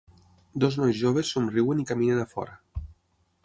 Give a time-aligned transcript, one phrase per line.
[0.63, 2.59] Dos nois joves somriuen i caminen a fora.